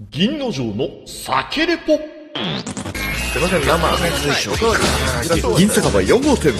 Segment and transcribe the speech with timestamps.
[0.00, 1.96] 銀の城の酒レポ。
[1.96, 1.98] す
[3.36, 5.56] いません、生、水晶。
[5.56, 6.52] 銀酒場4号店。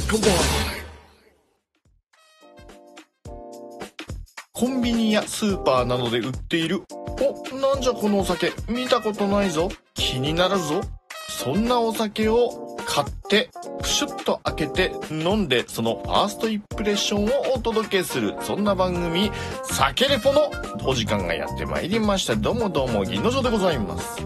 [4.53, 6.83] コンビニやスーパーなどで売っている。
[6.91, 8.53] おなんじゃこのお酒。
[8.69, 9.69] 見たことないぞ。
[9.95, 10.81] 気になるぞ。
[11.29, 12.68] そんなお酒を
[12.99, 13.49] 買って
[13.81, 18.35] プシュッと開けて飲んでそのファーストインプレッションをお届けする。
[18.43, 19.31] そんな番組
[19.63, 20.51] 「酒レポ」の
[20.85, 22.35] お時間がやってまいりました。
[22.35, 24.17] どうもどうも銀の城でございます。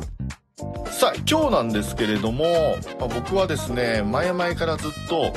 [0.90, 2.46] さあ今日なんですけれども、
[2.98, 5.34] まあ僕はですね前々からずっと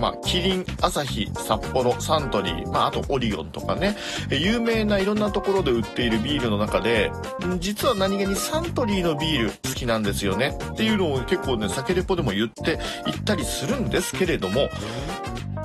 [0.00, 3.96] まあ、キリン、アサヒ、札幌、サントリー、まあ、あとオリオンとかね、
[4.30, 7.10] 有名ないろんなところで売っているビールの中で、
[7.58, 10.56] 実は何気にサントリーのビール好きなんですよね。
[10.72, 14.68] っていうのを結構ね、酒レポでも言って行ったりするんですけれども、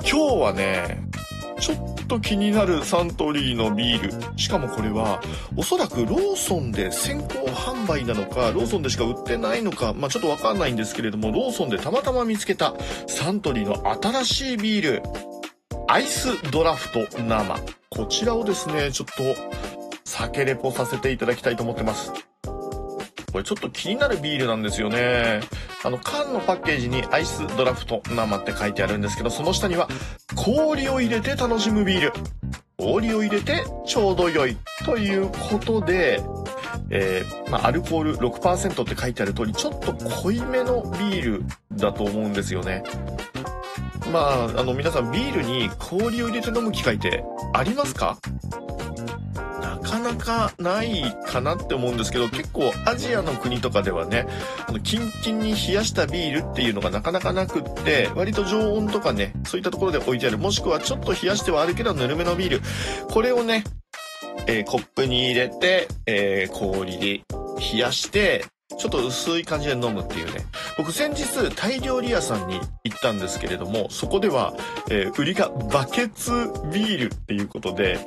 [0.00, 1.02] 日はね、
[1.60, 4.38] ちょっっと気になるサントリーのビール。
[4.38, 5.22] しかもこれは、
[5.56, 12.74] おそらくローソンで先行販売なのか、ローソンでしか売ってないのか、まあちょっとわかんないんですけれども、ローソンでたまたま見つけた
[13.06, 15.02] サントリーの新しいビール。
[15.88, 17.60] アイスドラフト生。
[17.90, 19.22] こちらをですね、ちょっと
[20.04, 22.12] 酒レポさせていただきたいと思ってます。
[23.32, 25.40] これちょっと気になるビールなんですよね。
[25.84, 29.88] あの、缶のパッケージにアイスドラフト生って書いてあるんですけど、その下には
[30.36, 32.12] 氷を入れて楽しむビール。
[32.78, 34.56] 氷を入れてちょうど良い。
[34.84, 36.20] ということで、
[36.90, 41.44] えーまあ、アルコール6%って書いてある通り、ちょっと濃いめのビール
[41.76, 42.84] だと思うんですよね。
[44.12, 47.24] まあ、あの、皆さんビールに氷を入れて飲む機会って
[47.54, 48.18] ありますか？
[50.12, 54.26] なかないかなって思うんですけど、結構アジアの国とかではね、
[54.66, 62.62] あの、キンキンに冷やしたビールっていうのがなかなかなくって、割と常温とかね、そういったところで置いてある、もしくはちょっと冷やしてはあるけどぬるめのビール。
[63.08, 63.64] これをね、
[64.46, 67.22] えーコップに入れて、えー氷で
[67.72, 68.44] 冷やして、
[68.78, 70.44] ちょっと薄い感じで飲むっていうね。
[70.78, 74.54] 僕先日タイ料理屋さんに行ったんですけれども、そこでは、
[74.90, 76.30] えー売りがバケツ
[76.72, 77.98] ビールっていうことで、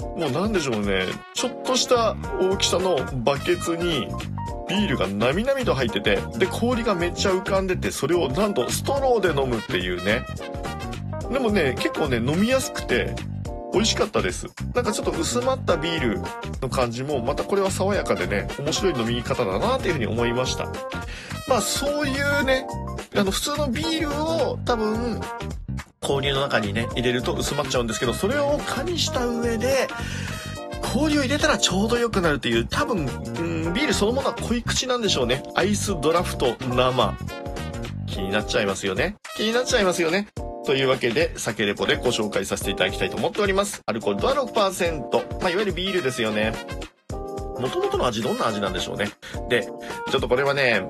[0.00, 4.08] もうなんでしょうね、ちょっとした大きさのバケツに、
[4.68, 10.24] ビールがなみなみと入ってて、で、氷がめっちゃ浮かんでて、それをなんとストローで飲むっていうね。
[11.30, 13.14] でもね、結構ね、飲みやすくて、
[13.72, 14.46] 美味しかったです。
[14.74, 16.20] なんかちょっと薄まったビール
[16.60, 20.66] の感じも、またこれは爽やかでね、面白い飲み方だなっていうふうに思いました。
[21.48, 22.66] まあそういうね、
[23.16, 25.20] あの普通のビールを多分、
[26.00, 29.86] 氷の中にね、入れると薄まっちゃうんですけど、それを加味した上で、
[30.92, 35.42] 氷を入れたらちょうど良くなるっていう、多分、うん、ビールそのものは濃い口なんでしょうね。
[35.54, 37.16] アイスドラフト生。
[38.06, 39.16] 気になっちゃいますよね。
[39.36, 40.28] 気になっちゃいますよね。
[40.64, 43.82] というわけで、酒レポでご紹介させていただきたいと思っております。
[43.86, 45.40] アルコール度は6%。
[45.40, 46.54] まあ、いわゆるビールですよね。
[47.60, 49.10] 元々の味どんな味なんでしょうね。
[49.50, 49.68] で、
[50.10, 50.82] ちょっとこれはね、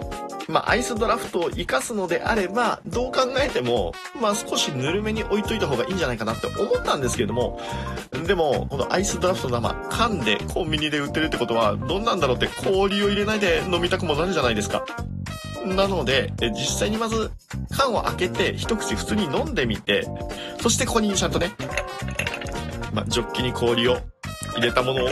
[0.50, 7.60] まあ、アイスドラフトを活かすのであれば、どう考えても、まあ、少しぬるめに置いといた方がいいんじゃないかなって思ったんですけれども、
[8.26, 14.84] でも、このアイスドラフトの生、缶でコンビニで売ってるってことは、どんなんだろうって氷を入れないで飲みたくもなるじゃないですか。
[15.64, 17.30] なので、実際にまず
[17.70, 20.06] 缶を開けて一口普通に飲んでみて、
[20.60, 21.52] そしてここにちゃんとね、
[22.92, 23.98] まあ、ジョッキに氷を
[24.54, 25.08] 入れたものを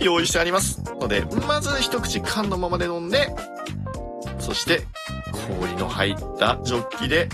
[0.00, 0.82] 用意してあります。
[1.00, 3.28] ので、まず一口缶のままで飲んで、
[4.40, 4.82] そして
[5.58, 7.28] 氷の入ったジョッキで、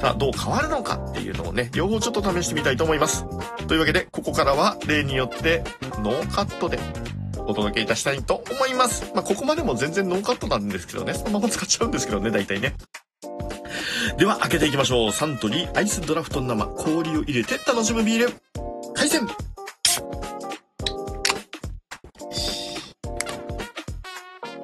[0.00, 3.24] さあどう変わるのかっていうのをね、両方ちょっと試してみたいと思います。
[3.66, 5.64] というわけで、ここからは例によって
[6.02, 6.78] ノーカットで
[7.48, 9.10] お届けいたしたいと思います。
[9.14, 12.74] まあ、ここまでも全然ノーカットなんですけどね、そのまま使っちゃうんですけどね、大体ね。
[14.18, 15.12] では、開けていきましょう。
[15.12, 18.32] サントリーアイスドラフト生、氷を入れて楽しむビール。
[18.94, 19.26] 開栓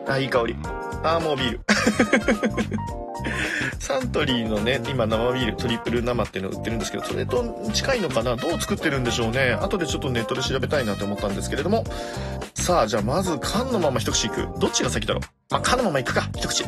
[0.07, 0.57] あ、いい香り。
[1.03, 1.74] あー、もうビール。
[3.79, 8.37] サントリーのね、今生ビール、トリプル生っていうのを売ってるんですけど、それと近いのかな？
[8.37, 9.53] どう作ってるんでしょうね？
[9.53, 11.85] 後でちょっとネットで調べたいなと思ったんですけれども。
[12.55, 14.49] さあ、じゃあまず缶のまま一口いく。
[14.59, 15.23] どっちが先だろう？
[15.51, 16.29] まあ、缶のままいくか。
[16.37, 16.65] 一口。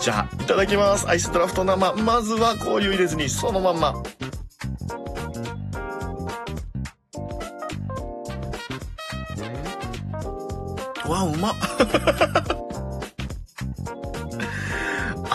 [0.00, 1.08] じゃあ、いただきます。
[1.08, 1.94] アイスドラフト生。
[1.94, 3.94] まずは氷を入れずに、そのまんま。
[11.08, 11.54] わ、うまっ。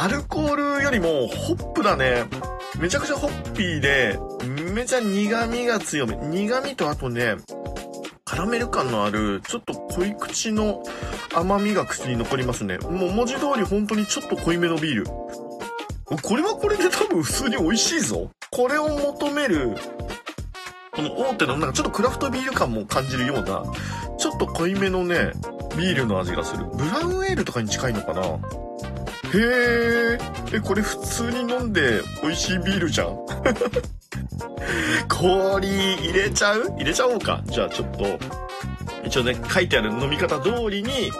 [0.06, 2.26] アルコールよりもホップだね。
[2.80, 4.20] めちゃくちゃホッピーで、
[4.72, 6.16] めちゃ苦味が強め。
[6.16, 7.38] 苦味とあとね、
[8.24, 10.84] カラメル感のある、ちょっと濃い口の
[11.34, 12.78] 甘みが口に残りますね。
[12.78, 15.06] もう文字通り本当にちょっと濃いめのビール。
[16.22, 18.30] これはこれで多分普通に美味しいぞ。
[18.52, 19.76] これを求める、
[20.92, 23.64] この大手のなんかちょっとクラフトビール感も感じるような、
[24.20, 25.32] ちょっと濃いめのね、
[25.76, 26.68] ビールの味がする。
[26.76, 28.22] ブラウンエールとかに近いのかな
[29.38, 30.18] へえ。
[30.54, 33.18] え、これ普通に飲んで美味しいビールじゃん？
[35.10, 36.72] 氷入れちゃう？
[36.78, 37.42] 入れちゃおうか。
[37.46, 38.06] じゃあちょっと、
[39.06, 41.12] 一応ね、書いてある飲み方通りに、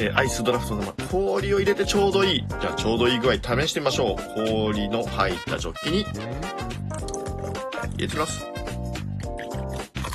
[0.00, 2.44] えーアイスドラフトの氷を入れてちょうどいい。
[2.60, 4.44] じゃあちょうどいい具合試してみましょう。
[4.46, 6.14] 氷の入ったジョッキに入
[7.98, 8.44] れてみます。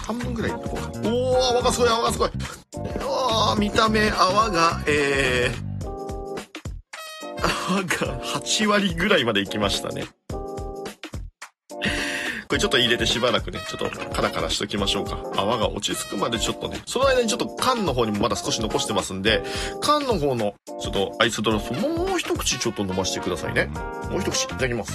[0.06, 1.00] 半分ぐらい入れとこうか。
[1.08, 2.30] おー、泡がすごい、泡がすごい。
[3.06, 5.69] おー、見た目泡が、えー、
[7.76, 10.06] が8割ぐらいまでいきましたね。
[12.48, 15.20] これちょっと入れてしばらくね、ちょっとカラカラしときましょうか。
[15.38, 19.44] 泡が落ち着くまでちょっとね、その間にちょっと缶の方にもまだ少し残してますんで、
[19.82, 23.66] 缶の方のちょっとアイスドラフトもう一口ちょっと飲ませてくださいね。
[24.10, 24.94] もう一口いただきます。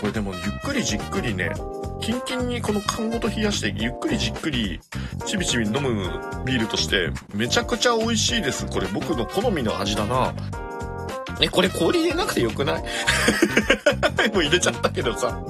[0.00, 1.52] これでもゆっくりじっくりね、
[2.02, 4.80] キンキンにこの缶ごと冷やしてゆっくりじっくり
[5.32, 6.10] ちびちび飲む
[6.44, 8.66] ビールとしてめちゃくちゃ美味しいです。
[8.66, 10.34] これ僕の好みの味だな。
[11.40, 12.82] え、これ氷入れなくてよくない
[14.34, 15.42] もう入れちゃったけどさ。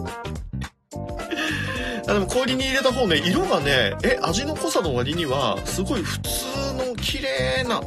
[2.06, 6.30] あでも氷に入れた方ね、色がね、え、味の濃さの割には、すごい普通
[6.74, 7.80] の綺麗な、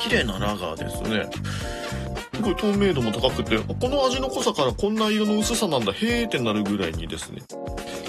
[0.00, 1.28] 綺麗なラガーですね。
[2.32, 7.42] すごい透明度も高くて、この味の濃さからこんな色の薄さなんだ、へーってなるぐらいにですね。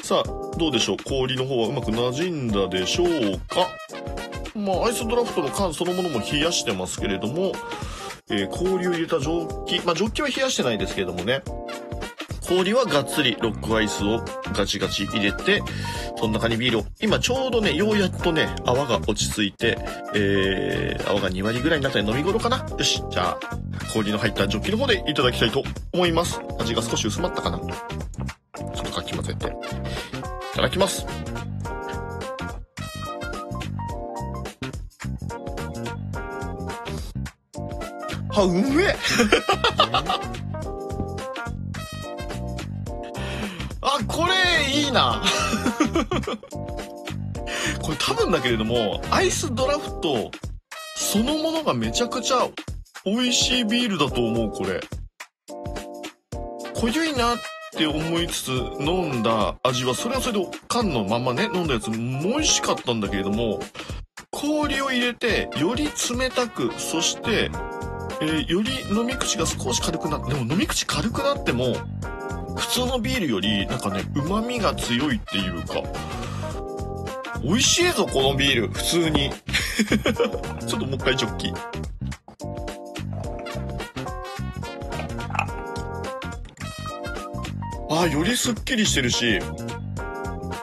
[0.03, 0.97] さあ、どうでしょう？
[1.03, 3.07] 氷の方はうまく馴染んだでしょう
[3.47, 3.67] か？
[4.53, 7.53] まあ、アイスドラフトの缶そのものも冷やしてますけれども、
[8.29, 11.41] えー氷を入れたジョッキ、まあ、ジョッキは冷やしてないですけれどもね、
[12.47, 14.23] 氷はがっつりロックアイスを
[14.53, 15.63] ガチガチ入れて、
[16.15, 19.79] その中にビールを、今ちょうどね、ようやっとね、泡が落ち着いて、
[20.13, 22.69] えー、泡が2割ぐらいになったら飲み頃かな？
[22.77, 23.39] よし、じゃあ、
[23.91, 26.39] 氷の入ったジョッキの方でいただきたいと思います。
[26.59, 27.59] 味が少し薄まったかな？
[30.71, 31.05] きます。
[38.33, 38.95] あ、うめえ
[43.81, 44.33] あ、これ
[44.71, 45.21] いいな。
[47.81, 50.31] これ多分だけれども、アイスドラフト
[50.95, 52.47] そのものがめちゃくちゃ
[53.03, 54.79] 美味しいビールだと思う、これ。
[56.73, 57.37] 濃ゆいなっ
[57.73, 58.49] って思いつつ
[58.81, 63.61] 飲んだ味は、それはそれで缶のまんまね、飲んだやつも美味しかったんだけれども、
[64.29, 67.49] 氷を入れて、より冷たく、そして、
[68.21, 71.75] えーより飲み口が少し軽くなって、でも飲み口軽くなっても、
[72.57, 75.81] 普通のビールより、なんかね、旨味が強いっていうか、
[77.41, 79.31] 美味しいぞ、このビール、普通に。
[80.67, 81.53] ちょっともう一回ジョッキ。
[87.91, 89.39] ああ、よりすっきりしてるし、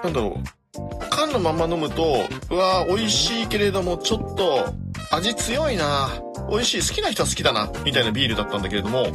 [0.02, 1.08] なんだろう。
[1.10, 4.72] 缶のまま飲むと、うわー美味しいけれども、ちょっと、
[5.10, 6.08] 味強いな
[6.50, 6.88] 美味しい。
[6.88, 7.70] 好きな人は好きだな。
[7.84, 9.08] みたいなビールだったんだけれども、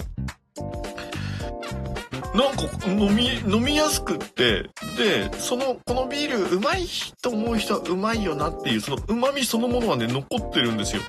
[2.35, 6.85] なんか飲み、飲みやすくって、で、その、このビールうまい
[7.21, 11.01] と思う人はうまいよなっていう、その旨味そのものはね、残ってるんですよ。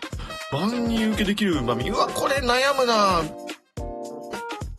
[0.53, 1.91] 万人受けできる旨味。
[1.91, 3.23] うわ、これ悩むな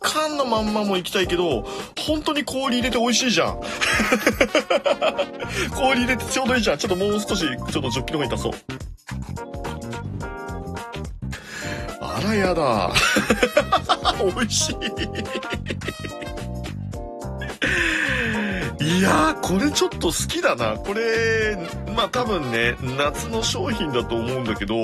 [0.06, 1.62] 缶のまんまも行きたいけど、
[1.98, 3.60] 本当に氷入れて美味しいじゃん。
[5.74, 6.78] 氷入れてちょうどいいじゃん。
[6.78, 8.52] ちょっともう少し、ちょっとジョッキの方に足そう。
[12.00, 12.92] あらやだ。
[14.24, 14.76] 美味しい。
[18.98, 20.76] いや、これちょっと好きだな。
[20.76, 21.58] これ、
[21.96, 24.76] まあ多分ね、夏の商品だと思うんだけど、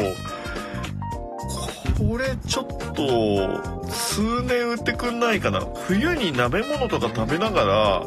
[2.09, 5.61] これちょっと、数年売ってくんないかな。
[5.87, 8.03] 冬に鍋物とか食べながら、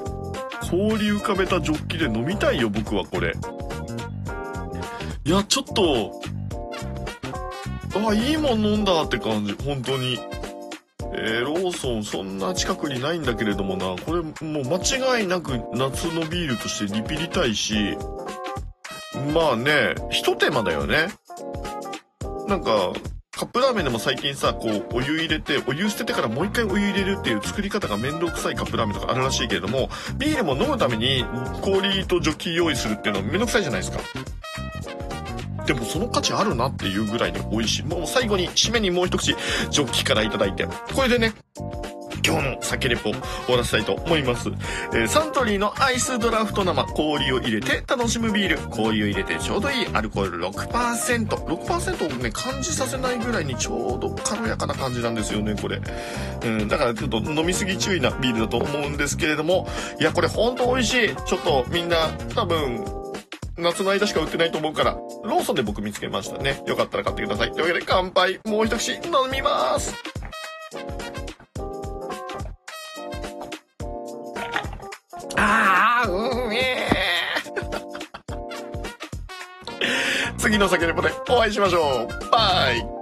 [0.70, 3.34] 氷浮かべたジョッキで飲みたいよ、僕はこれ。
[5.24, 6.22] いや、ちょっと、
[8.08, 10.20] あ、いいもん飲んだって感じ、本当に。
[11.18, 17.98] えー、ローソンそんな近くにないんだけれどもな、これもう間違いなく夏のビールとしてリピりたいし、
[19.34, 21.08] まあね、一手間だよね。
[22.48, 22.92] なんか、
[23.36, 31.26] カップラーメンでも最近さ、こう、お湯入れて、お湯捨ててからもう一回お湯入れるっていう作り方が面倒くさいカップラーメンとかあるらしいけれども、ビールも飲むために
[31.62, 34.00] 氷とジョッキ用意するっていうのは面倒くさいじゃないですか。
[35.66, 37.84] でもその価値あるなっていうぐらいに美味しい。
[37.84, 39.36] もう最後に、締めにもう一口、
[39.70, 40.66] ジョッキからいただいて。
[40.96, 41.34] これでね、
[42.26, 44.50] 今日の酒レポ終わらせたいと思います。
[44.94, 48.58] えーサントリーのアイスドラフト生、氷を入れて楽しむビール。
[48.70, 51.28] 氷を入れてちょうどいいアルコール6%。
[51.28, 55.80] 6%をね、感じさせないぐらいにちょうど軽やかな感じなんですよね、これ。
[56.44, 59.68] うん、だからちょっと飲みすぎ注意なビールだと思うんですけれども、
[60.00, 61.16] いや、これほんと美味しい。
[61.28, 62.84] ちょっとみんな多分、
[63.58, 66.64] 夏の間しか売ってないと思うから、ローソンで僕見つけましたね。
[66.66, 67.52] よかったら買ってください。
[67.52, 68.40] というわけで乾杯。
[68.46, 69.94] もう一口飲みます。
[75.38, 76.96] ああ、うんえー
[80.38, 82.30] 次の酒レポでお会いしましょう。
[82.30, 82.95] バイ。